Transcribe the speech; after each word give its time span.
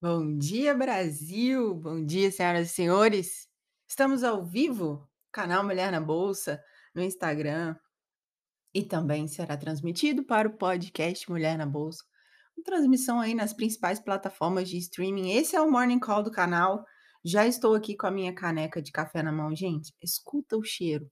Bom 0.00 0.38
dia, 0.38 0.74
Brasil! 0.74 1.74
Bom 1.74 2.02
dia, 2.04 2.30
senhoras 2.30 2.70
e 2.70 2.74
senhores! 2.74 3.48
Estamos 3.86 4.24
ao 4.24 4.42
vivo, 4.44 5.06
canal 5.30 5.62
Mulher 5.62 5.92
na 5.92 6.00
Bolsa, 6.00 6.58
no 6.94 7.02
Instagram, 7.02 7.76
e 8.72 8.82
também 8.82 9.28
será 9.28 9.54
transmitido 9.54 10.24
para 10.24 10.48
o 10.48 10.56
podcast 10.56 11.30
Mulher 11.30 11.58
na 11.58 11.66
Bolsa, 11.66 12.02
com 12.56 12.62
transmissão 12.62 13.20
aí 13.20 13.34
nas 13.34 13.52
principais 13.52 14.00
plataformas 14.00 14.70
de 14.70 14.78
streaming. 14.78 15.32
Esse 15.32 15.54
é 15.54 15.60
o 15.60 15.70
Morning 15.70 16.00
Call 16.00 16.22
do 16.22 16.30
canal. 16.30 16.82
Já 17.22 17.46
estou 17.46 17.74
aqui 17.74 17.94
com 17.94 18.06
a 18.06 18.10
minha 18.10 18.34
caneca 18.34 18.80
de 18.80 18.90
café 18.90 19.22
na 19.22 19.30
mão, 19.30 19.54
gente. 19.54 19.92
Escuta 20.02 20.56
o 20.56 20.64
cheiro. 20.64 21.10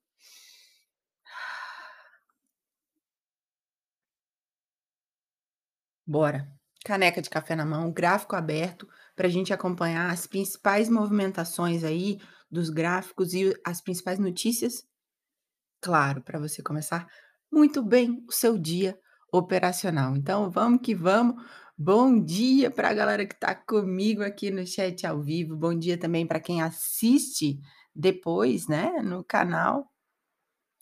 Bora! 6.10 6.52
Caneca 6.84 7.22
de 7.22 7.30
café 7.30 7.54
na 7.54 7.64
mão, 7.64 7.92
gráfico 7.92 8.34
aberto, 8.34 8.88
para 9.14 9.28
a 9.28 9.30
gente 9.30 9.52
acompanhar 9.52 10.10
as 10.10 10.26
principais 10.26 10.88
movimentações 10.88 11.84
aí 11.84 12.18
dos 12.50 12.68
gráficos 12.68 13.32
e 13.32 13.54
as 13.64 13.80
principais 13.80 14.18
notícias. 14.18 14.84
Claro, 15.80 16.20
para 16.20 16.40
você 16.40 16.64
começar 16.64 17.06
muito 17.48 17.80
bem 17.80 18.24
o 18.28 18.32
seu 18.32 18.58
dia 18.58 18.98
operacional. 19.32 20.16
Então, 20.16 20.50
vamos 20.50 20.80
que 20.82 20.96
vamos. 20.96 21.40
Bom 21.78 22.20
dia 22.20 22.72
para 22.72 22.88
a 22.90 22.94
galera 22.94 23.24
que 23.24 23.34
está 23.34 23.54
comigo 23.54 24.24
aqui 24.24 24.50
no 24.50 24.66
chat 24.66 25.06
ao 25.06 25.22
vivo. 25.22 25.56
Bom 25.56 25.78
dia 25.78 25.96
também 25.96 26.26
para 26.26 26.40
quem 26.40 26.60
assiste 26.60 27.60
depois, 27.94 28.66
né, 28.66 29.00
no 29.00 29.22
canal 29.22 29.88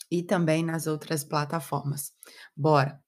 e 0.09 0.23
também 0.23 0.65
nas 0.65 0.87
outras 0.87 1.23
plataformas. 1.23 2.13
Bora! 2.57 2.99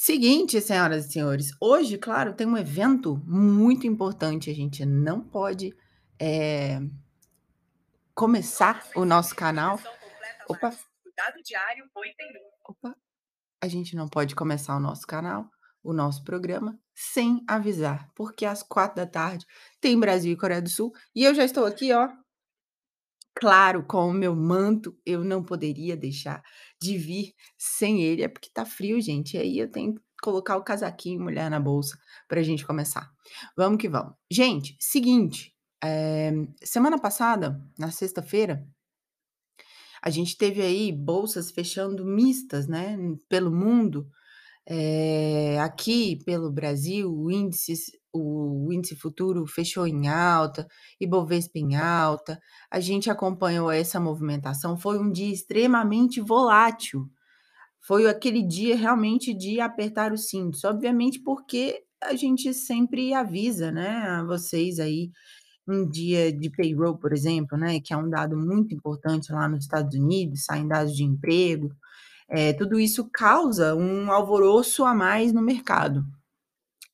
Seguinte, 0.00 0.60
senhoras 0.60 1.06
e 1.06 1.12
senhores, 1.12 1.50
hoje, 1.60 1.98
claro, 1.98 2.32
tem 2.32 2.46
um 2.46 2.56
evento 2.56 3.20
muito 3.26 3.84
importante, 3.84 4.48
a 4.48 4.54
gente 4.54 4.86
não 4.86 5.20
pode, 5.20 5.74
eh 6.20 6.78
começar 8.14 8.86
o 8.94 9.04
nosso 9.04 9.34
canal. 9.34 9.76
opa. 10.48 10.70
Opa, 12.64 12.96
a 13.60 13.66
gente 13.66 13.96
não 13.96 14.08
pode 14.08 14.36
começar 14.36 14.76
o 14.76 14.80
nosso 14.80 15.04
canal, 15.04 15.50
o 15.82 15.92
nosso 15.92 16.22
programa, 16.22 16.78
sem 16.94 17.44
avisar, 17.48 18.08
porque 18.14 18.46
às 18.46 18.62
16h 18.62 19.44
tem 19.80 19.98
Brasil 19.98 20.32
e 20.32 20.36
Coreia 20.36 20.62
do 20.62 20.68
Sul, 20.68 20.92
e 21.12 21.24
eu 21.24 21.34
já 21.34 21.44
estou 21.44 21.66
aqui, 21.66 21.92
ó. 21.92 22.08
Claro, 23.34 23.84
com 23.84 24.08
o 24.08 24.12
meu 24.12 24.34
manto, 24.34 24.96
eu 25.06 25.24
não 25.24 25.44
poderia 25.44 25.96
deixar 25.96 26.42
de 26.80 26.96
vir 26.98 27.34
sem 27.56 28.02
ele, 28.02 28.22
é 28.22 28.28
porque 28.28 28.50
tá 28.52 28.64
frio, 28.64 29.00
gente, 29.00 29.36
e 29.36 29.40
aí 29.40 29.58
eu 29.58 29.70
tenho 29.70 29.94
que 29.94 30.00
colocar 30.22 30.56
o 30.56 30.64
casaquinho 30.64 31.20
mulher 31.22 31.50
na 31.50 31.60
bolsa 31.60 31.98
pra 32.28 32.42
gente 32.42 32.66
começar. 32.66 33.10
Vamos 33.56 33.78
que 33.78 33.88
vamos. 33.88 34.14
Gente, 34.30 34.76
seguinte, 34.80 35.54
eh, 35.82 36.32
semana 36.62 36.98
passada, 37.00 37.60
na 37.78 37.90
sexta-feira 37.90 38.66
a 40.02 40.10
gente 40.10 40.36
teve 40.36 40.62
aí 40.62 40.92
bolsas 40.92 41.50
fechando 41.50 42.04
mistas, 42.04 42.66
né, 42.66 42.96
pelo 43.28 43.50
mundo, 43.50 44.08
eh, 44.66 45.58
aqui 45.60 46.16
pelo 46.24 46.50
Brasil, 46.50 47.30
índices 47.30 47.90
o 48.20 48.72
índice 48.72 48.96
futuro 48.96 49.46
fechou 49.46 49.86
em 49.86 50.08
alta, 50.08 50.66
Ibovespa 51.00 51.58
em 51.58 51.76
alta, 51.76 52.40
a 52.70 52.80
gente 52.80 53.10
acompanhou 53.10 53.70
essa 53.70 54.00
movimentação, 54.00 54.76
foi 54.76 54.98
um 54.98 55.10
dia 55.10 55.32
extremamente 55.32 56.20
volátil. 56.20 57.08
Foi 57.80 58.06
aquele 58.08 58.42
dia 58.42 58.76
realmente 58.76 59.32
de 59.34 59.60
apertar 59.60 60.12
os 60.12 60.28
cintos, 60.28 60.64
obviamente 60.64 61.20
porque 61.20 61.82
a 62.02 62.14
gente 62.14 62.52
sempre 62.54 63.14
avisa, 63.14 63.72
né, 63.72 63.88
a 63.88 64.24
vocês 64.24 64.78
aí, 64.78 65.10
um 65.66 65.88
dia 65.88 66.32
de 66.32 66.50
payroll, 66.50 66.96
por 66.96 67.12
exemplo, 67.12 67.58
né, 67.58 67.80
que 67.80 67.92
é 67.92 67.96
um 67.96 68.08
dado 68.08 68.36
muito 68.36 68.74
importante 68.74 69.32
lá 69.32 69.48
nos 69.48 69.64
Estados 69.64 69.94
Unidos, 69.98 70.44
saem 70.44 70.66
dados 70.66 70.94
de 70.96 71.04
emprego, 71.04 71.70
eh, 72.28 72.52
tudo 72.54 72.78
isso 72.78 73.08
causa 73.10 73.74
um 73.74 74.10
alvoroço 74.12 74.84
a 74.84 74.94
mais 74.94 75.32
no 75.32 75.42
mercado. 75.42 76.04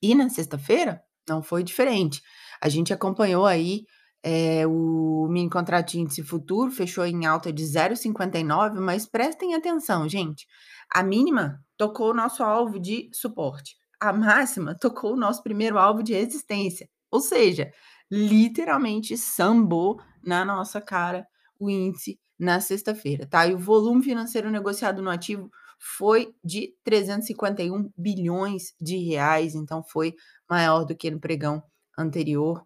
E 0.01 0.15
na 0.15 0.29
sexta-feira, 0.29 1.01
não 1.27 1.41
foi 1.43 1.63
diferente. 1.63 2.21
A 2.61 2.69
gente 2.69 2.93
acompanhou 2.93 3.45
aí, 3.45 3.85
eh, 4.23 4.65
o 4.67 5.27
mini 5.29 5.49
contrato 5.49 5.91
de 5.91 5.99
índice 5.99 6.23
futuro 6.23 6.71
fechou 6.71 7.05
em 7.05 7.25
alta 7.25 7.51
de 7.53 7.63
0,59, 7.63 8.79
mas 8.79 9.05
prestem 9.05 9.53
atenção, 9.55 10.07
gente, 10.09 10.47
a 10.93 11.03
mínima 11.03 11.59
tocou 11.77 12.11
o 12.11 12.13
nosso 12.13 12.43
alvo 12.43 12.79
de 12.79 13.09
suporte, 13.13 13.75
a 13.99 14.11
máxima 14.13 14.75
tocou 14.79 15.13
o 15.13 15.17
nosso 15.17 15.43
primeiro 15.43 15.77
alvo 15.77 16.01
de 16.03 16.13
resistência, 16.13 16.89
ou 17.11 17.19
seja, 17.19 17.71
literalmente 18.11 19.17
sambou 19.17 19.99
na 20.23 20.43
nossa 20.43 20.81
cara 20.81 21.27
o 21.59 21.69
índice 21.69 22.19
na 22.37 22.59
sexta-feira, 22.59 23.25
tá. 23.25 23.47
E 23.47 23.53
o 23.53 23.57
volume 23.57 24.03
financeiro 24.03 24.51
negociado 24.51 25.01
no 25.01 25.09
ativo 25.09 25.49
foi 25.79 26.33
de 26.43 26.73
351 26.83 27.91
bilhões 27.97 28.73
de 28.79 28.97
reais, 28.97 29.55
então 29.55 29.83
foi 29.83 30.15
maior 30.49 30.85
do 30.85 30.95
que 30.95 31.11
no 31.11 31.19
pregão 31.19 31.61
anterior. 31.97 32.65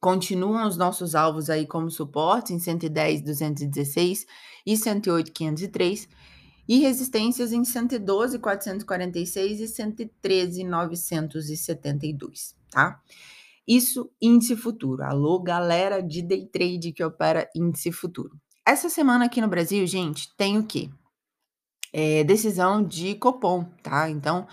Continuam 0.00 0.66
os 0.66 0.76
nossos 0.76 1.14
alvos 1.14 1.48
aí 1.48 1.66
como 1.66 1.90
suportes 1.90 2.52
em 2.52 2.58
110,216 2.58 4.26
e 4.66 4.76
108,503, 4.76 6.08
e 6.68 6.80
resistências 6.80 7.52
em 7.52 7.64
112,446 7.64 9.60
e 9.60 9.68
113,972, 9.68 12.56
tá. 12.70 13.00
Isso 13.66 14.10
índice 14.20 14.54
futuro. 14.56 15.02
Alô, 15.02 15.40
galera 15.40 16.02
de 16.02 16.20
day 16.20 16.44
trade 16.46 16.92
que 16.92 17.02
opera 17.02 17.48
índice 17.54 17.90
futuro. 17.90 18.38
Essa 18.66 18.90
semana 18.90 19.26
aqui 19.26 19.40
no 19.40 19.48
Brasil, 19.48 19.86
gente, 19.86 20.34
tem 20.36 20.58
o 20.58 20.64
quê? 20.64 20.90
Eh, 21.96 22.24
decisão 22.24 22.82
de 22.82 23.14
Copom, 23.14 23.64
tá. 23.80 24.10
Então, 24.10 24.48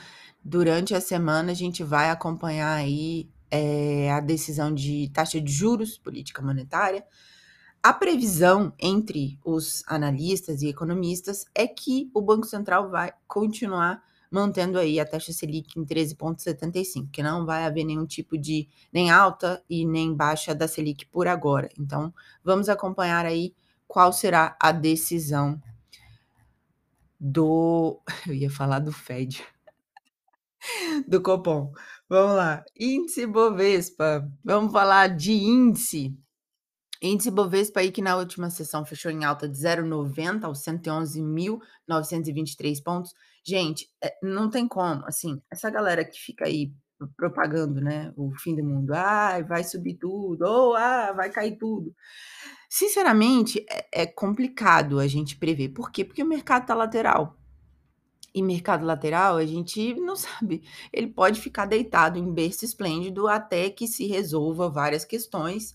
durante 0.45 0.93
a 0.93 1.01
semana 1.01 1.51
a 1.51 1.55
gente 1.55 1.83
vai 1.83 2.11
acompanhar 2.11 2.75
aí, 2.75 3.27
eh, 3.49 4.11
a 4.11 4.19
decisão 4.19 4.71
de 4.71 5.09
taxa 5.11 5.41
de 5.41 5.51
juros, 5.51 5.97
política 5.97 6.39
monetária. 6.43 7.03
A 7.83 7.93
previsão 7.93 8.73
entre 8.79 9.39
os 9.43 9.83
analistas 9.87 10.61
e 10.61 10.69
economistas 10.69 11.45
é 11.55 11.67
que 11.67 12.11
o 12.13 12.21
Banco 12.21 12.45
Central 12.45 12.91
vai 12.91 13.11
continuar 13.27 14.03
mantendo 14.31 14.79
aí 14.79 14.99
a 14.99 15.05
taxa 15.05 15.33
Selic 15.33 15.79
em 15.79 15.83
13,75, 15.85 17.09
que 17.11 17.23
não 17.23 17.45
vai 17.45 17.65
haver 17.65 17.83
nenhum 17.85 18.05
tipo 18.05 18.37
de 18.37 18.67
nem 18.93 19.09
alta 19.11 19.63
e 19.69 19.85
nem 19.85 20.13
baixa 20.13 20.53
da 20.55 20.67
Selic 20.67 21.07
por 21.07 21.27
agora. 21.27 21.69
Então, 21.79 22.13
vamos 22.43 22.69
acompanhar 22.69 23.25
aí 23.25 23.53
qual 23.87 24.13
será 24.13 24.55
a 24.61 24.71
decisão 24.71 25.59
do 27.21 28.01
eu 28.27 28.33
ia 28.33 28.49
falar 28.49 28.79
do 28.79 28.91
Fed. 28.91 29.45
Do 31.07 31.21
Copom. 31.21 31.71
Vamos 32.09 32.35
lá, 32.35 32.63
índice 32.77 33.25
Bovespa, 33.25 34.29
vamos 34.43 34.71
falar 34.71 35.15
de 35.15 35.31
índice. 35.31 36.15
Índice 37.01 37.31
Bovespa 37.31 37.79
aí 37.79 37.91
que 37.91 38.01
na 38.01 38.15
última 38.15 38.49
sessão 38.49 38.85
fechou 38.85 39.11
em 39.11 39.23
alta 39.23 39.47
de 39.47 39.57
0,90 39.57 40.43
aos 40.43 40.59
111.923 40.59 42.83
pontos. 42.83 43.13
Gente, 43.43 43.89
eh, 44.03 44.15
não 44.21 44.51
tem 44.51 44.67
como, 44.67 45.03
assim, 45.05 45.41
essa 45.49 45.71
galera 45.71 46.05
que 46.05 46.19
fica 46.19 46.45
aí 46.45 46.71
propagando, 47.17 47.81
né, 47.81 48.13
o 48.17 48.31
fim 48.37 48.55
do 48.55 48.63
mundo, 48.63 48.91
"Ai, 48.93 49.43
vai 49.43 49.63
subir 49.63 49.95
tudo", 49.97 50.43
ou 50.45 50.75
"Ah, 50.75 51.11
vai 51.13 51.29
cair 51.31 51.57
tudo". 51.57 51.93
Sinceramente, 52.69 53.65
é 53.69 54.03
é 54.03 54.05
complicado 54.07 54.99
a 54.99 55.07
gente 55.07 55.37
prever, 55.37 55.69
por 55.69 55.91
quê? 55.91 56.05
Porque 56.05 56.23
o 56.23 56.27
mercado 56.27 56.65
tá 56.67 56.75
lateral. 56.75 57.37
E 58.33 58.41
mercado 58.41 58.85
lateral 58.85 59.37
a 59.37 59.45
gente 59.45 59.93
não 59.95 60.15
sabe, 60.15 60.63
ele 60.93 61.07
pode 61.07 61.41
ficar 61.41 61.65
deitado 61.65 62.17
em 62.17 62.33
berço 62.33 62.63
esplêndido 62.65 63.27
até 63.27 63.69
que 63.69 63.87
se 63.87 64.07
resolva 64.07 64.69
várias 64.69 65.03
questões, 65.05 65.73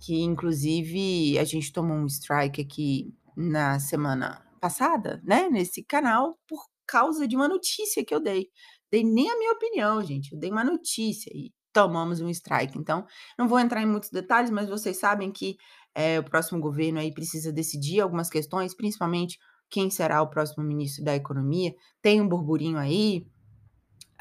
que 0.00 0.20
inclusive 0.20 1.38
a 1.38 1.44
gente 1.44 1.72
tomou 1.72 1.96
um 1.96 2.06
strike 2.06 2.60
aqui 2.62 3.14
na 3.36 3.80
semana 3.80 4.44
passada, 4.60 5.20
né, 5.24 5.48
nesse 5.50 5.82
canal, 5.84 6.38
por 6.48 6.60
causa 6.86 7.28
de 7.28 7.36
uma 7.36 7.48
notícia 7.48 8.04
que 8.04 8.14
eu 8.14 8.20
dei. 8.20 8.50
Dei 8.90 9.04
nem 9.04 9.30
a 9.30 9.38
minha 9.38 9.52
opinião, 9.52 10.02
gente, 10.04 10.32
eu 10.32 10.38
dei 10.38 10.50
uma 10.50 10.64
notícia 10.64 11.30
e 11.34 11.52
tomamos 11.72 12.20
um 12.20 12.28
strike. 12.30 12.78
Então, 12.78 13.06
não 13.38 13.46
vou 13.48 13.58
entrar 13.60 13.82
em 13.82 13.86
muitos 13.86 14.10
detalhes, 14.10 14.50
mas 14.50 14.68
vocês 14.68 14.98
sabem 14.98 15.30
que, 15.30 15.56
eh, 15.94 16.18
o 16.18 16.24
próximo 16.24 16.60
governo 16.60 16.98
aí 16.98 17.12
precisa 17.12 17.52
decidir 17.52 18.00
algumas 18.00 18.30
questões, 18.30 18.74
principalmente 18.74 19.38
quem 19.70 19.90
será 19.90 20.22
o 20.22 20.30
próximo 20.30 20.64
ministro 20.64 21.04
da 21.04 21.14
economia. 21.14 21.74
Tem 22.00 22.20
um 22.20 22.28
burburinho 22.28 22.78
aí, 22.78 23.26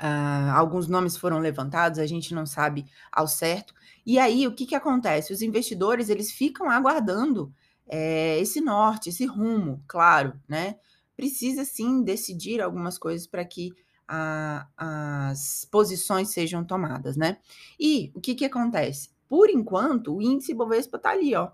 hã, 0.02 0.52
alguns 0.54 0.88
nomes 0.88 1.18
foram 1.18 1.40
levantados, 1.40 2.00
a 2.00 2.06
gente 2.06 2.34
não 2.34 2.46
sabe 2.46 2.86
ao 3.12 3.28
certo. 3.28 3.74
E 4.06 4.20
aí, 4.20 4.48
o 4.48 4.54
que 4.56 4.66
que 4.66 4.76
acontece? 4.76 5.34
Os 5.34 5.42
investidores, 5.42 6.10
eles 6.10 6.32
ficam 6.32 6.70
aguardando, 6.70 7.54
eh, 7.88 8.40
esse 8.40 8.62
norte, 8.62 9.10
esse 9.10 9.26
rumo, 9.26 9.84
claro, 9.88 10.40
né. 10.48 10.76
Precisa 11.16 11.66
sim 11.66 12.04
decidir 12.04 12.62
algumas 12.62 12.98
coisas 12.98 13.28
pra 13.28 13.44
que 13.46 13.72
a 14.08 14.68
as 14.78 15.66
posições 15.72 16.30
sejam 16.32 16.64
tomadas, 16.64 17.18
né. 17.18 17.38
E 17.80 18.12
o 18.16 18.22
que 18.22 18.36
que 18.36 18.46
acontece? 18.46 19.10
Por 19.28 19.50
enquanto, 19.50 20.16
o 20.16 20.22
índice 20.22 20.54
Bovespa 20.54 20.98
tá 20.98 21.12
ali, 21.12 21.36
ó, 21.36 21.50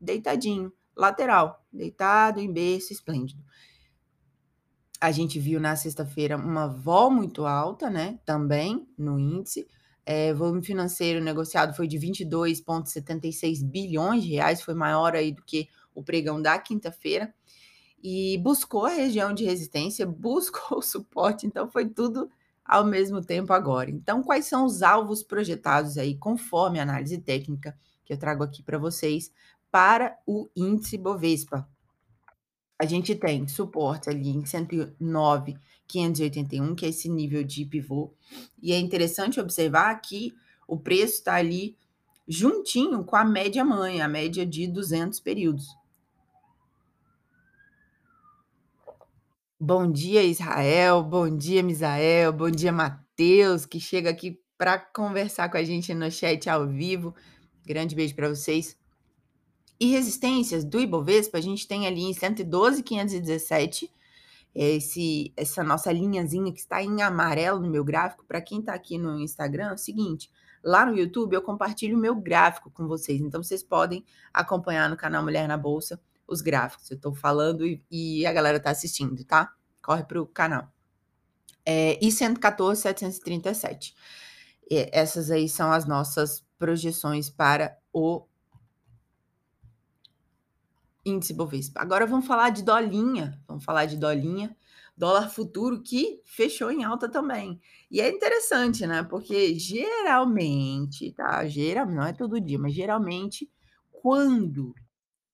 deitadinho, 0.00 0.72
lateral, 0.96 1.64
deitado 1.72 2.40
em 2.40 2.52
berço 2.52 2.92
esplêndido. 2.92 3.42
A 5.00 5.12
gente 5.12 5.38
viu 5.38 5.60
na 5.60 5.76
sexta-feira 5.76 6.36
uma 6.36 6.66
vol 6.66 7.10
muito 7.10 7.46
alta, 7.46 7.88
né, 7.88 8.18
também 8.24 8.88
no 8.98 9.18
índice, 9.18 9.68
eh, 10.04 10.32
volume 10.34 10.64
financeiro 10.64 11.22
negociado 11.22 11.76
foi 11.76 11.86
de 11.86 11.98
22,76 11.98 13.62
bilhões 13.62 14.24
de 14.24 14.30
reais, 14.30 14.62
foi 14.62 14.74
maior 14.74 15.14
aí 15.14 15.32
do 15.32 15.42
que 15.44 15.68
o 15.94 16.02
pregão 16.02 16.40
da 16.40 16.58
quinta-feira, 16.58 17.32
e 18.02 18.36
buscou 18.38 18.86
a 18.86 18.90
região 18.90 19.32
de 19.32 19.44
resistência, 19.44 20.04
buscou 20.06 20.78
o 20.78 20.82
suporte, 20.82 21.46
então 21.46 21.70
foi 21.70 21.88
tudo 21.88 22.28
ao 22.64 22.84
mesmo 22.84 23.22
tempo 23.22 23.52
agora. 23.52 23.88
Então, 23.90 24.20
quais 24.22 24.44
são 24.44 24.66
os 24.66 24.82
alvos 24.82 25.22
projetados 25.22 25.96
aí, 25.96 26.16
conforme 26.16 26.78
a 26.78 26.82
análise 26.82 27.16
técnica 27.18 27.74
que 28.04 28.12
eu 28.12 28.18
trago 28.18 28.44
aqui 28.44 28.62
para 28.62 28.78
vocês, 28.78 29.32
para 29.70 30.18
o 30.26 30.48
índice 30.54 30.98
Bovespa? 30.98 31.66
A 32.78 32.84
gente 32.84 33.14
tem 33.14 33.48
suporte 33.48 34.10
ali 34.10 34.28
em 34.28 34.42
109.581, 34.42 36.74
que 36.76 36.86
é 36.86 36.90
esse 36.90 37.08
nível 37.08 37.42
de 37.42 37.64
pivô, 37.64 38.12
e 38.62 38.72
é 38.72 38.78
interessante 38.78 39.40
observar 39.40 39.94
que 39.96 40.32
o 40.66 40.78
preço 40.78 41.14
está 41.14 41.34
ali 41.34 41.76
juntinho 42.28 43.02
com 43.02 43.16
a 43.16 43.24
média 43.24 43.64
mãe, 43.64 44.02
a 44.02 44.06
média 44.06 44.44
de 44.44 44.68
200 44.68 45.18
períodos. 45.20 45.66
Bom 49.60 49.90
dia, 49.90 50.22
Israel, 50.22 51.02
bom 51.02 51.36
dia, 51.36 51.64
Misael, 51.64 52.32
bom 52.32 52.48
dia, 52.48 52.70
Matheus, 52.70 53.66
que 53.66 53.80
chega 53.80 54.08
aqui 54.08 54.40
para 54.56 54.78
conversar 54.78 55.50
com 55.50 55.56
a 55.56 55.64
gente 55.64 55.92
no 55.92 56.08
chat 56.12 56.48
ao 56.48 56.64
vivo. 56.68 57.12
Grande 57.66 57.96
beijo 57.96 58.14
para 58.14 58.28
vocês. 58.28 58.78
E 59.80 59.86
resistências 59.86 60.64
do 60.64 60.78
Ibovespa, 60.78 61.38
a 61.38 61.40
gente 61.40 61.66
tem 61.66 61.88
ali 61.88 62.02
em 62.02 62.14
112.517, 62.14 63.90
esse 64.54 65.32
essa 65.36 65.64
nossa 65.64 65.90
linhazinha 65.90 66.52
que 66.52 66.60
está 66.60 66.80
em 66.80 67.02
amarelo 67.02 67.58
no 67.58 67.68
meu 67.68 67.82
gráfico. 67.82 68.24
Para 68.28 68.40
quem 68.40 68.60
está 68.60 68.74
aqui 68.74 68.96
no 68.96 69.18
Instagram, 69.18 69.70
é 69.70 69.74
o 69.74 69.76
seguinte, 69.76 70.30
lá 70.62 70.86
no 70.86 70.96
YouTube 70.96 71.34
eu 71.34 71.42
compartilho 71.42 71.98
o 71.98 72.00
meu 72.00 72.14
gráfico 72.14 72.70
com 72.70 72.86
vocês, 72.86 73.20
então 73.20 73.42
vocês 73.42 73.64
podem 73.64 74.04
acompanhar 74.32 74.88
no 74.88 74.96
canal 74.96 75.24
Mulher 75.24 75.48
na 75.48 75.58
Bolsa 75.58 76.00
os 76.28 76.42
gráficos. 76.42 76.90
Eu 76.90 76.96
estou 76.96 77.14
falando 77.14 77.66
e, 77.66 77.82
e, 77.90 78.26
a 78.26 78.32
galera 78.32 78.58
está 78.58 78.70
assistindo, 78.70 79.24
tá? 79.24 79.54
Corre 79.82 80.04
para 80.04 80.20
o 80.20 80.26
canal. 80.26 80.70
É, 81.64 81.98
e 82.04 82.12
114,737. 82.12 83.94
E 84.70 84.88
essas 84.92 85.30
aí 85.30 85.48
são 85.48 85.72
as 85.72 85.86
nossas 85.86 86.44
projeções 86.58 87.30
para 87.30 87.76
o 87.92 88.26
índice 91.04 91.32
Bovespa. 91.32 91.80
Agora 91.80 92.06
vamos 92.06 92.26
falar 92.26 92.50
de 92.50 92.62
dolinha. 92.62 93.40
Vamos 93.48 93.64
falar 93.64 93.86
de 93.86 93.96
dolinha. 93.96 94.54
Dólar 94.96 95.30
futuro 95.30 95.80
que 95.80 96.20
fechou 96.24 96.70
em 96.70 96.84
alta 96.84 97.08
também. 97.08 97.60
E 97.90 98.00
é 98.00 98.10
interessante, 98.10 98.86
né? 98.86 99.02
Porque 99.04 99.54
geralmente, 99.58 101.12
tá? 101.12 101.46
Geral, 101.46 101.86
não 101.86 102.02
é 102.02 102.12
todo 102.12 102.40
dia, 102.40 102.58
mas 102.58 102.74
geralmente, 102.74 103.48
quando 103.92 104.74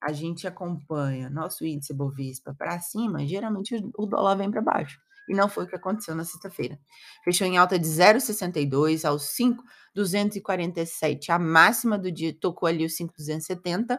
a 0.04 0.12
gente 0.12 0.46
acompanha 0.46 1.30
nosso 1.30 1.64
índice 1.64 1.94
Bovespa 1.94 2.54
para 2.54 2.78
cima, 2.78 3.26
geralmente 3.26 3.74
o 3.96 4.04
dólar 4.04 4.36
vem 4.36 4.50
para 4.50 4.60
baixo. 4.60 5.00
E 5.26 5.34
não 5.34 5.48
foi 5.48 5.64
o 5.64 5.66
que 5.66 5.74
aconteceu 5.74 6.14
na 6.14 6.24
sexta-feira. 6.24 6.78
Fechou 7.24 7.46
em 7.46 7.56
alta 7.56 7.78
de 7.78 7.86
0,62 7.86 9.08
aos 9.08 9.22
5,247. 9.30 11.32
A 11.32 11.38
máxima 11.38 11.98
do 11.98 12.12
dia 12.12 12.36
tocou 12.38 12.68
ali 12.68 12.84
os 12.84 12.94
5,270 12.94 13.98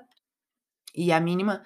e 0.95 1.11
a 1.11 1.19
mínima 1.19 1.63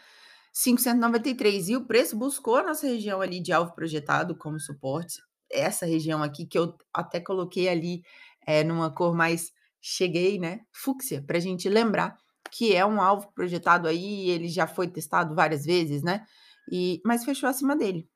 593. 0.54 1.68
E 1.68 1.76
o 1.76 1.86
preço 1.86 2.18
buscou 2.18 2.56
a 2.56 2.64
nossa 2.64 2.88
região 2.88 3.20
ali 3.20 3.42
de 3.42 3.52
alvo 3.52 3.76
projetado 3.76 4.38
como 4.38 4.58
suporte. 4.58 5.22
Essa 5.52 5.86
região 5.86 6.24
aqui 6.24 6.46
que 6.46 6.58
eu 6.58 6.78
até 6.94 7.20
coloquei 7.20 7.68
ali 7.68 8.04
é, 8.48 8.64
numa 8.64 8.90
cor 8.90 9.14
mais 9.14 9.52
cheguei, 9.82 10.40
né? 10.40 10.62
Fúcsia, 10.72 11.22
para 11.22 11.36
a 11.36 11.42
gente 11.42 11.68
lembrar 11.68 12.16
que 12.52 12.76
é 12.76 12.86
um 12.86 13.02
alvo 13.02 13.32
projetado 13.34 13.88
aí, 13.88 14.30
ele 14.30 14.48
já 14.48 14.68
foi 14.68 14.88
testado 14.88 15.36
várias 15.36 15.66
vezes, 15.66 16.02
né? 16.04 16.26
E, 16.72 17.02
mas 17.06 17.24
fechou 17.24 17.50
acima 17.50 17.76
dele. 17.76 18.08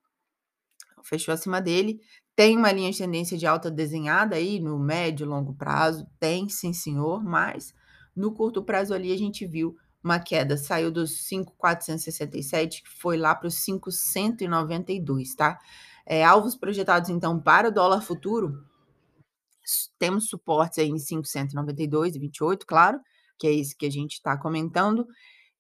Fechou 1.03 1.33
acima 1.33 1.61
dele. 1.61 1.99
Tem 2.35 2.57
uma 2.57 2.71
linha 2.71 2.91
de 2.91 2.97
tendência 2.97 3.37
de 3.37 3.45
alta 3.45 3.69
desenhada 3.69 4.35
aí 4.35 4.59
no 4.59 4.79
médio 4.79 5.25
e 5.25 5.27
longo 5.27 5.53
prazo? 5.53 6.07
Tem, 6.19 6.49
sim, 6.49 6.73
senhor, 6.73 7.23
mas 7.23 7.73
no 8.15 8.33
curto 8.33 8.63
prazo 8.63 8.93
ali 8.93 9.11
a 9.11 9.17
gente 9.17 9.45
viu 9.45 9.75
uma 10.03 10.19
queda, 10.19 10.57
saiu 10.57 10.91
dos 10.91 11.27
5,467, 11.27 12.83
que 12.83 12.89
foi 12.89 13.17
lá 13.17 13.33
para 13.33 13.47
os 13.47 13.55
5,192, 13.55 15.35
tá? 15.35 15.57
É, 16.05 16.23
alvos 16.25 16.55
projetados, 16.55 17.09
então, 17.09 17.39
para 17.39 17.69
o 17.69 17.71
dólar 17.71 18.01
futuro, 18.01 18.61
temos 19.97 20.27
suportes 20.27 20.79
aí 20.79 20.89
em 20.89 20.95
592,28, 20.95 22.65
claro, 22.65 22.99
que 23.37 23.47
é 23.47 23.53
esse 23.53 23.75
que 23.75 23.85
a 23.85 23.91
gente 23.91 24.13
está 24.13 24.37
comentando, 24.37 25.07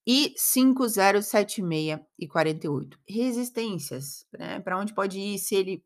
e 0.05 0.33
5076 0.37 1.99
e 2.19 2.27
48. 2.27 2.99
Resistências, 3.07 4.25
né? 4.37 4.59
Para 4.59 4.77
onde 4.77 4.93
pode 4.93 5.17
ir 5.19 5.39
se 5.39 5.55
ele 5.55 5.83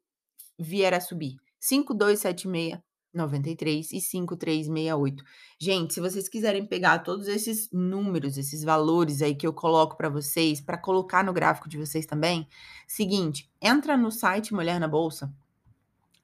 vier 0.58 0.94
a 0.94 1.00
subir? 1.00 1.38
5276 1.60 2.82
93 3.14 3.92
e 3.92 4.00
5368. 4.00 5.24
Gente, 5.60 5.94
se 5.94 6.00
vocês 6.00 6.30
quiserem 6.30 6.66
pegar 6.66 7.00
todos 7.00 7.28
esses 7.28 7.70
números, 7.72 8.38
esses 8.38 8.64
valores 8.64 9.24
aí 9.24 9.36
que 9.36 9.48
eu 9.48 9.54
coloco 9.54 9.98
para 9.98 10.08
vocês, 10.08 10.62
para 10.62 10.78
colocar 10.78 11.24
no 11.24 11.34
gráfico 11.34 11.68
de 11.68 11.78
vocês 11.78 12.06
também, 12.06 12.48
seguinte, 12.88 13.52
entra 13.62 13.98
no 13.98 14.12
site 14.12 14.54
Mulher 14.54 14.80
na 14.80 14.88
Bolsa, 14.88 15.34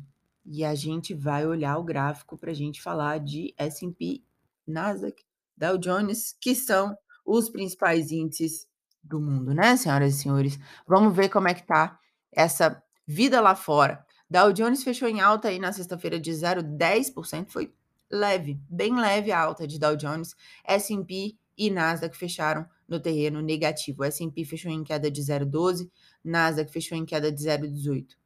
E 0.45 0.63
a 0.65 0.73
gente 0.73 1.13
vai 1.13 1.45
olhar 1.45 1.77
o 1.77 1.83
gráfico 1.83 2.37
para 2.37 2.51
a 2.51 2.53
gente 2.53 2.81
falar 2.81 3.19
de 3.19 3.53
S&P, 3.57 4.21
Nasdaq, 4.65 5.23
Dow 5.55 5.77
Jones, 5.77 6.35
que 6.39 6.55
são 6.55 6.97
os 7.25 7.49
principais 7.49 8.11
índices 8.11 8.67
do 9.03 9.19
mundo, 9.19 9.53
né, 9.53 9.75
senhoras 9.75 10.15
e 10.15 10.17
senhores? 10.17 10.59
Vamos 10.87 11.15
ver 11.15 11.29
como 11.29 11.47
é 11.47 11.53
que 11.53 11.65
tá 11.65 11.99
essa 12.31 12.81
vida 13.05 13.41
lá 13.41 13.55
fora. 13.55 14.05
Dow 14.29 14.53
Jones 14.53 14.83
fechou 14.83 15.07
em 15.07 15.19
alta 15.19 15.49
aí 15.49 15.59
na 15.59 15.73
sexta-feira 15.73 16.19
de 16.19 16.31
0,10%, 16.31 17.49
foi 17.49 17.73
leve, 18.09 18.59
bem 18.69 18.95
leve 18.95 19.31
a 19.31 19.39
alta 19.39 19.67
de 19.67 19.79
Dow 19.79 19.95
Jones. 19.95 20.35
S&P 20.63 21.35
e 21.57 21.69
Nasdaq 21.69 22.15
fecharam 22.15 22.65
no 22.91 22.99
terreno 22.99 23.41
negativo. 23.41 24.01
O 24.01 24.05
S&P 24.05 24.43
fechou 24.43 24.69
em 24.69 24.83
queda 24.83 25.09
de 25.09 25.21
0,12, 25.21 25.89
Nasdaq 26.21 26.69
fechou 26.69 26.97
em 26.97 27.05
queda 27.05 27.31
de 27.31 27.41
0,18. 27.41 28.17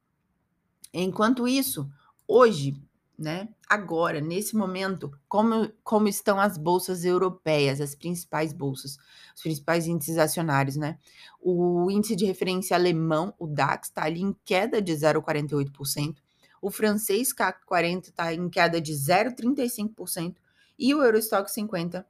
Enquanto 0.91 1.48
isso, 1.48 1.88
hoje, 2.27 2.75
né, 3.17 3.48
agora, 3.69 4.19
nesse 4.19 4.55
momento, 4.55 5.12
como, 5.27 5.72
como 5.84 6.07
estão 6.07 6.39
as 6.39 6.57
bolsas 6.57 7.05
europeias, 7.05 7.79
as 7.79 7.93
principais 7.93 8.51
bolsas, 8.51 8.98
os 9.36 9.41
principais 9.43 9.86
índices 9.86 10.17
acionários, 10.17 10.75
né? 10.75 10.98
O 11.39 11.91
índice 11.91 12.15
de 12.15 12.25
referência 12.25 12.75
alemão, 12.75 13.36
o 13.38 13.45
DAX, 13.45 13.89
está 13.89 14.05
ali 14.05 14.22
em 14.22 14.36
queda 14.43 14.81
de 14.81 14.93
0,48%, 14.93 16.15
o 16.60 16.72
francês 16.72 17.31
CAC 17.31 17.63
40 17.67 18.10
está 18.10 18.34
em 18.34 18.50
queda 18.50 18.81
de 18.81 18.93
0,35% 18.93 20.38
e 20.79 20.95
o 20.95 21.03
Eurostock 21.03 21.51
50 21.51 22.05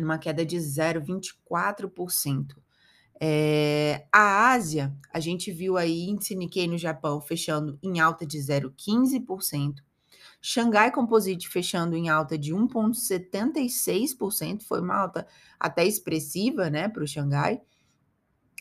numa 0.00 0.18
queda 0.18 0.44
de 0.44 0.56
0,24%. 0.56 2.56
É, 3.18 4.06
a 4.12 4.52
Ásia, 4.52 4.94
a 5.12 5.18
gente 5.20 5.50
viu 5.50 5.76
aí 5.76 6.08
índice 6.08 6.34
Nikkei 6.34 6.68
no 6.68 6.76
Japão 6.76 7.18
fechando 7.20 7.78
em 7.82 7.98
alta 7.98 8.26
de 8.26 8.36
0,15%. 8.38 9.76
Xangai 10.40 10.92
Composite 10.92 11.48
fechando 11.48 11.96
em 11.96 12.08
alta 12.08 12.38
de 12.38 12.54
1,76%, 12.54 14.62
foi 14.62 14.80
uma 14.80 14.94
alta 14.94 15.26
até 15.58 15.84
expressiva, 15.84 16.70
né, 16.70 16.88
para 16.88 17.02
o 17.02 17.06
Xangai 17.06 17.60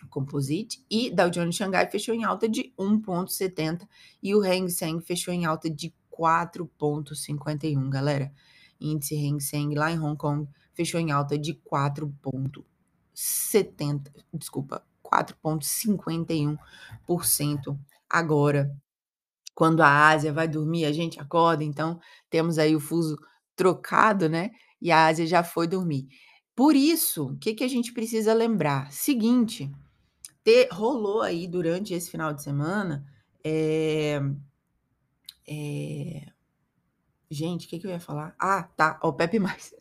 Composite. 0.09 0.83
E 0.89 1.11
Dow 1.11 1.29
Jones 1.29 1.55
Xangai 1.55 1.87
fechou 1.91 2.15
em 2.15 2.23
alta 2.23 2.49
de 2.49 2.73
1,70% 2.79 3.87
e 4.23 4.33
o 4.33 4.41
Hang 4.41 4.69
Seng 4.69 5.01
fechou 5.01 5.31
em 5.33 5.45
alta 5.45 5.69
de 5.69 5.93
4,51%, 6.11 7.89
galera. 7.89 8.33
Índice 8.79 9.15
Hang 9.15 9.43
Seng 9.43 9.75
lá 9.75 9.91
em 9.91 9.99
Hong 9.99 10.17
Kong 10.17 10.47
fechou 10.75 10.99
em 10.99 11.11
alta 11.11 11.37
de 11.37 11.53
4,70, 11.53 14.11
desculpa, 14.33 14.83
4,51% 15.03 17.77
agora. 18.09 18.75
Quando 19.53 19.81
a 19.81 20.07
Ásia 20.09 20.33
vai 20.33 20.47
dormir, 20.47 20.85
a 20.85 20.91
gente 20.91 21.19
acorda, 21.19 21.63
então 21.63 21.99
temos 22.29 22.59
aí 22.59 22.75
o 22.75 22.79
fuso 22.79 23.17
trocado, 23.55 24.27
né? 24.27 24.51
E 24.81 24.91
a 24.91 25.07
Ásia 25.07 25.25
já 25.25 25.43
foi 25.43 25.67
dormir. 25.67 26.07
Por 26.53 26.75
isso, 26.75 27.27
o 27.27 27.37
que, 27.37 27.53
que 27.53 27.63
a 27.63 27.67
gente 27.67 27.93
precisa 27.93 28.33
lembrar? 28.33 28.91
Seguinte, 28.91 29.71
ter, 30.43 30.67
rolou 30.71 31.21
aí 31.21 31.47
durante 31.47 31.93
esse 31.93 32.11
final 32.11 32.33
de 32.33 32.43
semana. 32.43 33.05
É, 33.43 34.21
é, 35.47 36.27
gente, 37.29 37.65
o 37.65 37.69
que, 37.69 37.79
que 37.79 37.87
eu 37.87 37.91
ia 37.91 37.99
falar? 37.99 38.35
Ah, 38.39 38.63
tá, 38.63 38.99
o 39.03 39.13
Pepe 39.13 39.39
Mais. 39.39 39.73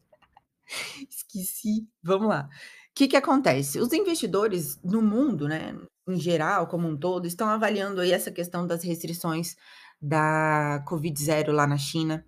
Esqueci. 1.09 1.87
Vamos 2.03 2.29
lá. 2.29 2.49
O 2.91 2.95
que, 2.95 3.09
que 3.09 3.17
acontece? 3.17 3.81
Os 3.81 3.93
investidores 3.93 4.79
no 4.85 5.03
mundo, 5.03 5.49
né, 5.49 5.77
em 6.09 6.19
geral, 6.19 6.67
como 6.69 6.87
um 6.89 6.97
todo, 6.97 7.27
estão 7.27 7.49
avaliando 7.49 8.01
aí 8.01 8.13
essa 8.13 8.31
questão 8.31 8.67
das 8.67 8.85
restrições 8.85 9.57
da 10.01 10.85
Covid-0 10.87 11.51
lá 11.51 11.67
na 11.67 11.77
China, 11.79 12.25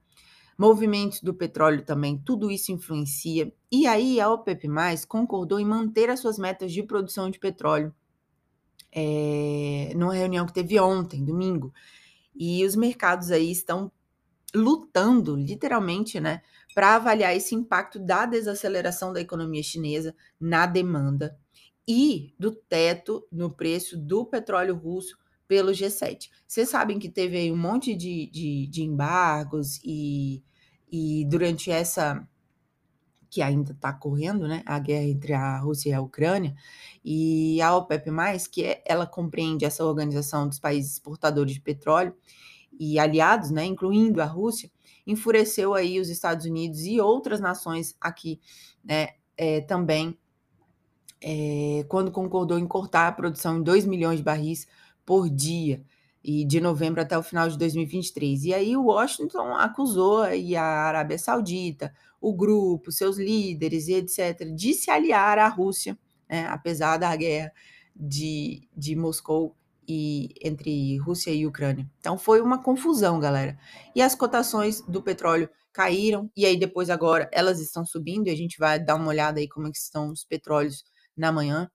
movimentos 0.59 1.21
do 1.21 1.35
petróleo 1.35 1.85
também, 1.85 2.19
tudo 2.19 2.51
isso 2.51 2.73
influencia. 2.73 3.53
E 3.71 3.87
aí 3.87 4.21
a 4.21 4.31
OPEP+, 4.31 4.69
concordou 5.07 5.61
em 5.61 5.65
manter 5.65 6.11
as 6.11 6.21
suas 6.21 6.39
metas 6.39 6.73
de 6.73 6.83
produção 6.83 7.31
de 7.31 7.39
petróleo 7.39 7.95
é, 8.93 9.93
numa 9.95 10.15
reunião 10.15 10.47
que 10.47 10.55
teve 10.55 10.81
ontem, 10.81 11.25
domingo. 11.25 11.73
E 12.35 12.65
os 12.65 12.75
mercados 12.75 13.31
aí 13.31 13.51
estão 13.51 13.93
lutando, 14.55 15.37
literalmente, 15.37 16.19
né, 16.19 16.41
para 16.77 16.97
avaliar 16.97 17.35
esse 17.35 17.55
impacto 17.55 17.99
da 17.99 18.27
desaceleração 18.27 19.11
da 19.11 19.19
economia 19.19 19.63
chinesa 19.63 20.15
na 20.39 20.67
demanda 20.67 21.35
e 21.89 22.35
do 22.39 22.55
teto 22.55 23.27
no 23.33 23.51
preço 23.51 23.97
do 23.97 24.27
petróleo 24.27 24.77
russo 24.77 25.17
pelo 25.49 25.73
G7. 25.73 26.29
Vocês 26.47 26.69
sabem 26.69 26.99
que 26.99 27.09
teve 27.09 27.39
aí 27.39 27.51
um 27.51 27.57
monte 27.57 27.95
de, 27.95 28.27
de, 28.27 28.67
de 28.67 28.83
embargos 28.83 29.81
e, 29.83 30.45
e 30.93 31.25
durante 31.31 31.71
essa 31.71 32.29
que 33.31 33.41
ainda 33.41 33.73
está 33.73 33.95
correndo, 33.95 34.47
né, 34.47 34.63
a 34.67 34.79
guerra 34.79 35.05
entre 35.05 35.33
a 35.33 35.59
Rússia 35.59 35.89
e 35.89 35.93
a 35.95 36.01
Ucrânia, 36.03 36.55
e 37.03 37.59
a 37.63 37.75
OPEP+, 37.75 38.11
que 38.53 38.65
é, 38.65 38.83
ela 38.85 39.07
compreende 39.07 39.65
essa 39.65 39.83
organização 39.83 40.47
dos 40.47 40.59
países 40.59 40.93
exportadores 40.93 41.55
de 41.55 41.61
petróleo 41.63 42.15
e 42.79 42.99
aliados, 42.99 43.51
né, 43.51 43.65
incluindo 43.65 44.21
a 44.21 44.27
Rússia, 44.27 44.71
enfureceu 45.07 45.75
aí 45.75 46.01
os 46.01 46.09
Estados 46.09 46.47
Unidos 46.47 46.81
e 46.85 47.01
outras 47.01 47.41
nações 47.41 47.97
aqui, 48.01 48.41
né, 48.85 49.11
é, 49.37 49.61
também, 49.61 50.19
é, 51.21 51.85
quando 51.89 52.11
concordou 52.11 52.59
em 52.59 52.67
cortar 52.67 53.09
a 53.09 53.13
produção 53.13 53.59
em 53.59 53.63
2 53.63 53.87
milhões 53.87 54.19
de 54.19 54.25
barris 54.25 54.67
por 55.05 55.31
dia, 55.31 55.85
e 56.27 56.45
de 56.45 56.61
novembro 56.61 57.01
até 57.01 57.17
o 57.17 57.23
final 57.23 57.49
de 57.49 57.57
2023. 57.57 58.47
E 58.47 58.53
aí 58.53 58.77
o 58.77 58.87
Washington 58.87 59.55
acusou 59.55 60.23
aí 60.23 60.57
a 60.57 60.65
Arábia 60.65 61.17
Saudita, 61.17 61.95
o 62.21 62.35
grupo, 62.35 62.91
seus 62.91 63.17
líderes 63.17 63.87
e 63.87 63.95
etc., 63.95 64.53
de 64.53 64.75
se 64.75 64.91
aliar 64.91 65.39
à 65.39 65.47
Rússia, 65.47 65.97
né, 66.29 66.45
apesar 66.49 66.97
da 66.97 67.15
guerra 67.15 67.53
de, 67.95 68.69
de 68.77 68.97
Moscou 68.97 69.55
e 69.89 70.35
entre 70.43 70.97
Rússia 70.99 71.31
e 71.31 71.47
Ucrânia. 71.47 71.89
Então 71.99 72.19
foi 72.19 72.41
uma 72.41 72.63
confusão, 72.63 73.21
galera. 73.21 73.59
E 73.95 74.03
as 74.03 74.15
cotações 74.15 74.81
do 74.83 75.03
petróleo 75.03 75.49
caíram 75.73 76.31
e 76.37 76.47
aí 76.47 76.59
depois 76.59 76.89
agora 76.89 77.29
elas 77.33 77.61
estão 77.61 77.85
subindo 77.85 78.29
e 78.29 78.31
a 78.31 78.37
gente 78.37 78.59
vai 78.59 78.79
dar 78.79 78.95
uma 78.95 79.09
olhada 79.09 79.41
aí 79.41 79.49
como 79.49 79.69
é 79.69 79.71
que 79.71 79.77
estão 79.77 80.11
os 80.11 80.25
petróleos 80.25 80.85
na 81.17 81.31
manhã 81.31 81.71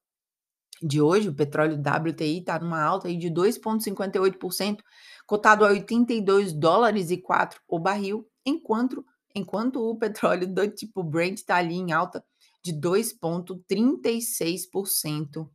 de 0.82 1.02
hoje. 1.02 1.30
O 1.30 1.36
petróleo 1.36 1.80
WTI 1.80 2.40
está 2.40 2.60
numa 2.60 2.82
alta 2.82 3.08
aí 3.08 3.18
de 3.18 3.30
2,58%, 3.30 4.80
cotado 5.26 5.66
a 5.66 5.70
82 5.70 6.54
dólares 6.54 7.12
e 7.12 7.18
4 7.18 7.62
o 7.68 7.80
barril, 7.80 8.28
enquanto 8.46 9.06
enquanto 9.34 9.78
o 9.78 9.98
petróleo 9.98 10.46
do 10.48 10.68
tipo 10.68 11.02
Brent 11.04 11.38
está 11.38 11.56
ali 11.58 11.76
em 11.76 11.94
alta 11.94 12.24
de 12.64 12.74
2,36% 12.74 15.50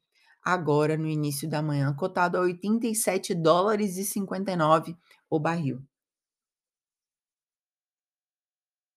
agora 0.46 0.96
no 0.96 1.08
início 1.08 1.50
da 1.50 1.60
manhã, 1.60 1.92
cotado 1.92 2.38
a 2.38 2.42
87 2.42 3.34
dólares 3.34 3.96
e 3.96 4.04
59 4.04 4.96
o 5.28 5.40
barril. 5.40 5.82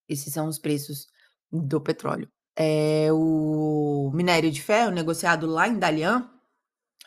Esses 0.08 0.32
são 0.32 0.48
os 0.48 0.60
preços 0.60 1.08
do 1.52 1.82
petróleo. 1.82 2.32
É, 2.56 3.08
o 3.12 4.12
minério 4.14 4.52
de 4.52 4.62
ferro 4.62 4.92
negociado 4.92 5.48
lá 5.48 5.68
em 5.68 5.80
Dalian 5.80 6.30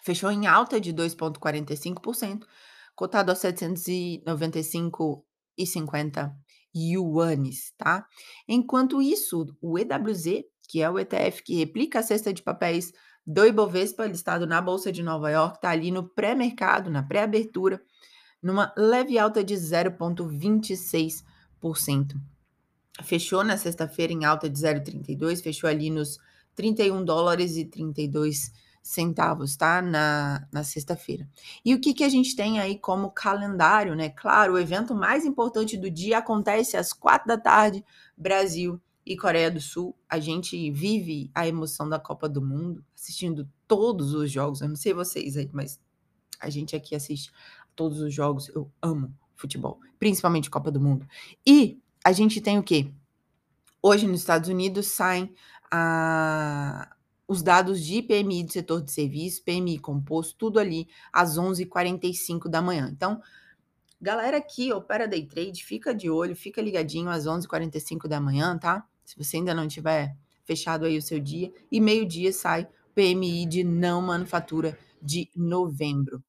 fechou 0.02 0.32
em 0.32 0.49
alta 0.49 0.80
de 0.80 0.92
2,45%, 0.92 2.44
cotado 2.96 3.30
a 3.30 3.37
795,50 3.37 6.34
yuanes, 6.75 7.72
tá? 7.76 8.08
Enquanto 8.49 9.00
isso, 9.00 9.46
o 9.61 9.78
EWZ, 9.78 10.42
que 10.68 10.82
é 10.82 10.90
o 10.90 10.99
ETF 10.99 11.44
que 11.44 11.54
replica 11.54 12.00
a 12.00 12.02
cesta 12.02 12.32
de 12.32 12.42
papéis 12.42 12.92
do 13.26 13.45
Ibovespa, 13.47 14.07
listado 14.07 14.47
na 14.47 14.61
Bolsa 14.61 14.93
de 14.93 15.02
Nova 15.02 15.31
York, 15.31 15.57
está 15.57 15.71
ali 15.71 15.91
no 15.91 16.07
pré-mercado, 16.09 16.91
na 16.91 17.02
pré-abertura, 17.02 17.83
numa 18.43 18.73
leve 18.76 19.19
alta 19.19 19.43
de 19.45 19.55
0,26%. 19.55 22.21
Fechou 23.02 23.43
na 23.45 23.57
sexta-feira 23.57 24.12
em 24.12 24.25
alta 24.25 24.50
de 24.50 24.59
0,32, 24.59 25.43
fechou 25.43 25.71
ali 25.71 25.88
nos 25.88 26.19
31 26.55 27.02
dólares 27.05 27.57
e 27.57 27.64
32 27.64 28.52
centavos, 28.83 29.57
tá? 29.57 29.81
Na, 29.81 30.45
na 30.52 30.64
sexta-feira. 30.64 31.29
E 31.64 31.73
o 31.75 31.81
que, 31.81 31.95
que 31.95 32.02
a 32.02 32.09
gente 32.09 32.35
tem 32.35 32.59
aí 32.59 32.76
como 32.76 33.12
calendário, 33.12 33.95
né? 33.95 34.09
Claro, 34.11 34.55
o 34.55 34.59
evento 34.59 34.93
mais 34.95 35.25
importante 35.25 35.76
do 35.76 35.88
dia 35.88 36.19
acontece 36.19 36.76
às 36.76 36.93
quatro 36.93 37.29
da 37.29 37.38
tarde, 37.38 37.85
Brasil 38.17 38.83
e 39.04 39.16
Coreia 39.16 39.50
do 39.50 39.61
Sul. 39.61 39.97
A 40.09 40.18
gente 40.18 40.71
vive 40.71 41.30
a 41.35 41.47
emoção 41.47 41.88
da 41.88 41.99
Copa 41.99 42.28
do 42.28 42.40
Mundo, 42.40 42.85
assistindo 42.94 43.49
todos 43.66 44.14
os 44.14 44.30
jogos. 44.30 44.61
Eu 44.61 44.68
não 44.68 44.76
sei 44.76 44.94
vocês 44.94 45.37
aí, 45.37 45.49
mas 45.52 45.80
a 46.40 46.49
gente 46.49 46.75
aqui 46.76 46.94
assiste 46.94 47.32
todos 47.75 48.00
os 48.00 48.12
jogos. 48.12 48.49
Eu 48.49 48.71
amo 48.80 49.12
futebol, 49.35 49.80
principalmente 49.99 50.50
Copa 50.50 50.71
do 50.71 50.80
Mundo. 50.80 51.06
E 51.47 51.80
a 52.04 52.12
gente 52.12 52.40
tem 52.40 52.59
o 52.59 52.62
quê? 52.62 52.92
Hoje 53.82 54.06
nos 54.06 54.21
Estados 54.21 54.49
Unidos 54.49 54.87
saem 54.87 55.35
a, 55.71 56.94
os 57.26 57.42
dados 57.42 57.85
de 57.85 58.02
PMI 58.02 58.44
do 58.44 58.52
setor 58.52 58.82
de 58.82 58.92
serviço, 58.92 59.42
PMI 59.42 59.78
composto, 59.78 60.37
tudo 60.37 60.61
ali 60.61 60.87
às 61.12 61.37
11h45 61.37 62.49
da 62.49 62.62
manhã. 62.62 62.88
Então, 62.92 63.21
galera 64.00 64.40
que 64.40 64.73
opera 64.73 65.09
day 65.09 65.26
trade, 65.26 65.64
fica 65.64 65.94
de 65.94 66.11
olho, 66.11 66.37
fica 66.37 66.61
ligadinho 66.61 67.09
às 67.09 67.26
11h45 67.26 68.06
da 68.06 68.21
manhã, 68.21 68.56
tá? 68.59 68.87
Se 69.04 69.16
você 69.16 69.37
ainda 69.37 69.54
não 69.54 69.68
tiver 69.68 70.16
fechado 70.44 70.85
aí 70.85 70.97
o 70.97 71.02
seu 71.02 71.21
dia. 71.21 71.52
E 71.71 71.80
meio-dia 71.80 72.32
sai 72.32 72.68
PMI 72.94 73.47
de 73.47 73.64
não 73.64 74.02
manufatura 74.02 74.78
de 75.00 75.30
novembro. 75.35 76.23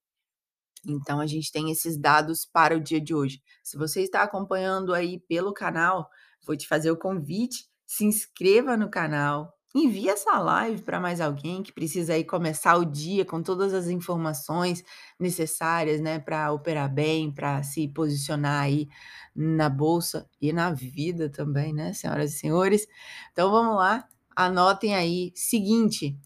Então 0.86 1.20
a 1.20 1.25
gente 1.27 1.51
tem 1.51 1.72
esses 1.72 1.98
dados 1.98 2.46
para 2.46 2.75
o 2.75 2.82
dia 2.82 3.00
de 3.00 3.13
hoje. 3.13 3.42
Se 3.63 3.77
você 3.77 4.01
está 4.01 4.24
acompanhando 4.24 4.94
aí 4.94 5.20
pelo 5.20 5.53
canal, 5.53 6.10
vou 6.46 6.58
te 6.58 6.68
fazer 6.68 6.92
o 6.92 6.98
convite, 6.98 7.68
se 7.86 8.03
inscreva 8.06 8.75
no 8.75 8.89
canal, 8.89 9.53
envie 9.74 10.10
essa 10.10 10.38
live 10.39 10.82
para 10.84 11.00
mais 11.00 11.20
alguém 11.20 11.63
que 11.63 11.72
precisa 11.72 12.13
aí 12.13 12.24
começar 12.24 12.75
o 12.77 12.86
dia 12.86 13.25
com 13.25 13.42
todas 13.42 13.74
as 13.74 13.88
informações 13.88 14.84
necessárias, 15.20 16.00
né, 16.00 16.20
para 16.20 16.51
operar 16.51 16.94
bem, 16.94 17.32
para 17.32 17.63
se 17.63 17.88
posicionar 17.88 18.63
aí 18.63 18.88
na 19.36 19.70
bolsa 19.70 20.30
e 20.39 20.53
na 20.53 20.72
vida 20.72 21.30
também, 21.30 21.74
né, 21.74 21.94
senhoras 21.94 22.34
e 22.34 22.38
senhores. 22.38 22.88
Então 23.32 23.51
vamos 23.51 23.75
lá, 23.75 24.08
anotem 24.36 24.96
aí, 24.96 25.32
seguinte, 25.36 26.18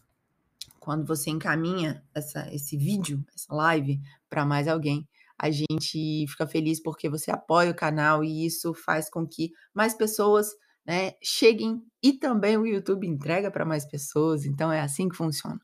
quando 0.78 1.06
você 1.06 1.30
encaminha 1.30 2.02
essa, 2.14 2.52
esse 2.54 2.76
vídeo, 2.76 3.24
essa 3.34 3.54
live 3.54 4.00
para 4.28 4.44
mais 4.44 4.68
alguém, 4.68 5.08
a 5.38 5.50
gente 5.50 6.26
fica 6.28 6.46
feliz 6.46 6.82
porque 6.82 7.08
você 7.08 7.30
apoia 7.30 7.70
o 7.70 7.74
canal 7.74 8.24
e 8.24 8.44
isso 8.44 8.74
faz 8.74 9.08
com 9.08 9.26
que 9.26 9.52
mais 9.72 9.94
pessoas 9.94 10.48
né, 10.88 11.12
cheguem 11.22 11.82
e 12.02 12.14
também 12.14 12.56
o 12.56 12.66
YouTube 12.66 13.06
entrega 13.06 13.50
para 13.50 13.66
mais 13.66 13.84
pessoas, 13.84 14.46
então 14.46 14.72
é 14.72 14.80
assim 14.80 15.06
que 15.06 15.16
funciona. 15.16 15.60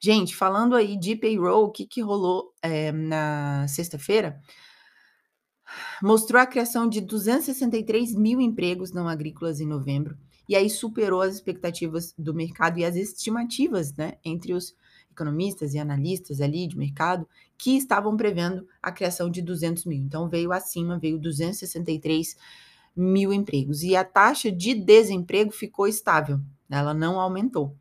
Gente, 0.00 0.36
falando 0.36 0.76
aí 0.76 0.96
de 0.96 1.16
payroll, 1.16 1.64
o 1.64 1.72
que, 1.72 1.84
que 1.84 2.00
rolou 2.00 2.54
é, 2.62 2.92
na 2.92 3.66
sexta-feira? 3.66 4.40
Mostrou 6.00 6.40
a 6.40 6.46
criação 6.46 6.88
de 6.88 7.00
263 7.00 8.14
mil 8.14 8.40
empregos 8.40 8.92
não 8.92 9.08
agrícolas 9.08 9.60
em 9.60 9.66
novembro, 9.66 10.16
e 10.48 10.54
aí 10.54 10.70
superou 10.70 11.22
as 11.22 11.34
expectativas 11.34 12.14
do 12.16 12.32
mercado 12.32 12.78
e 12.78 12.84
as 12.84 12.94
estimativas, 12.94 13.92
né, 13.96 14.14
entre 14.24 14.54
os 14.54 14.76
economistas 15.10 15.74
e 15.74 15.78
analistas 15.80 16.40
ali 16.40 16.68
de 16.68 16.78
mercado 16.78 17.28
que 17.58 17.76
estavam 17.76 18.16
prevendo 18.16 18.64
a 18.80 18.92
criação 18.92 19.28
de 19.28 19.42
200 19.42 19.84
mil. 19.84 19.98
Então 19.98 20.28
veio 20.28 20.52
acima, 20.52 20.96
veio 21.00 21.18
263 21.18 22.36
mil 22.94 23.32
empregos 23.32 23.82
e 23.82 23.94
a 23.94 24.04
taxa 24.04 24.50
de 24.50 24.74
desemprego 24.74 25.50
ficou 25.50 25.86
estável, 25.86 26.40
ela 26.70 26.92
não 26.92 27.20
aumentou. 27.20 27.76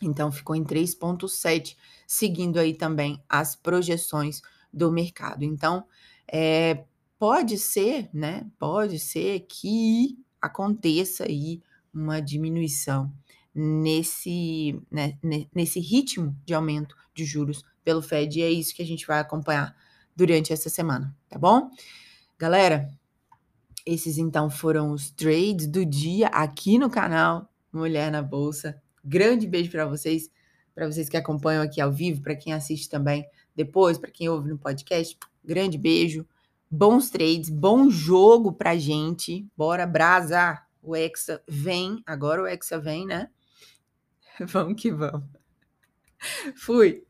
Então 0.00 0.30
ficou 0.30 0.54
em 0.54 0.64
3,7, 0.64 1.76
seguindo 2.06 2.58
aí 2.58 2.74
também 2.74 3.22
as 3.28 3.56
projeções 3.56 4.40
do 4.72 4.92
mercado. 4.92 5.44
Então, 5.44 5.84
é, 6.30 6.84
pode 7.18 7.58
ser, 7.58 8.08
né? 8.12 8.46
Pode 8.58 8.98
ser 8.98 9.40
que 9.48 10.18
aconteça 10.40 11.24
aí 11.24 11.60
uma 11.92 12.20
diminuição 12.20 13.12
nesse, 13.54 14.80
né, 14.90 15.18
nesse 15.52 15.80
ritmo 15.80 16.36
de 16.44 16.54
aumento 16.54 16.94
de 17.12 17.24
juros 17.24 17.64
pelo 17.82 18.00
Fed, 18.00 18.38
e 18.38 18.42
é 18.42 18.50
isso 18.50 18.74
que 18.74 18.82
a 18.82 18.86
gente 18.86 19.06
vai 19.06 19.18
acompanhar 19.18 19.74
durante 20.14 20.52
essa 20.52 20.68
semana, 20.68 21.16
tá 21.28 21.38
bom? 21.38 21.70
Galera, 22.38 22.88
esses 23.88 24.18
então 24.18 24.50
foram 24.50 24.92
os 24.92 25.10
trades 25.10 25.66
do 25.66 25.82
dia 25.82 26.26
aqui 26.26 26.78
no 26.78 26.90
canal 26.90 27.50
Mulher 27.72 28.12
na 28.12 28.20
Bolsa. 28.20 28.78
Grande 29.02 29.46
beijo 29.46 29.70
para 29.70 29.86
vocês, 29.86 30.30
para 30.74 30.86
vocês 30.86 31.08
que 31.08 31.16
acompanham 31.16 31.62
aqui 31.62 31.80
ao 31.80 31.90
vivo, 31.90 32.20
para 32.20 32.36
quem 32.36 32.52
assiste 32.52 32.86
também 32.90 33.26
depois, 33.56 33.96
para 33.96 34.10
quem 34.10 34.28
ouve 34.28 34.50
no 34.50 34.58
podcast. 34.58 35.16
Grande 35.42 35.78
beijo. 35.78 36.26
Bons 36.70 37.08
trades, 37.08 37.48
bom 37.48 37.88
jogo 37.88 38.52
pra 38.52 38.76
gente. 38.76 39.48
Bora, 39.56 39.86
brasa! 39.86 40.62
O 40.82 40.94
Hexa 40.94 41.42
vem, 41.48 42.02
agora 42.04 42.42
o 42.42 42.46
Hexa 42.46 42.78
vem, 42.78 43.06
né? 43.06 43.30
Vamos 44.52 44.80
que 44.80 44.92
vamos. 44.92 45.24
Fui. 46.54 47.07